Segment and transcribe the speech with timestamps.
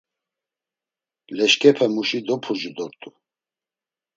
[1.37, 3.09] Leşkepemuşi dopurcu dort̆u.